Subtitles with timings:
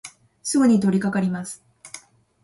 [0.41, 1.63] すぐにとりかかります。